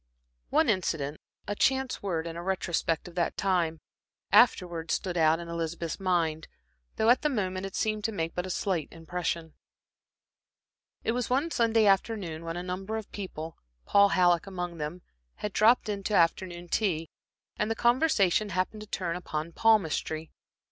[0.49, 3.77] One incident, a chance word, in a retrospect of that time,
[4.31, 6.47] afterwards stood out in Elizabeth's mind,
[6.95, 9.53] though at the moment it seemed to make but a slight impression.
[11.03, 15.03] It was one Sunday afternoon when a number of people, Paul Halleck among them,
[15.35, 17.07] had dropped in to afternoon tea,
[17.57, 20.31] and the conversation happened to turn upon palmistry.